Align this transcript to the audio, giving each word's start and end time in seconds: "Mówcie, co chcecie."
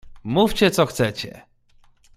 "Mówcie, 0.23 0.71
co 0.71 0.85
chcecie." 0.85 1.41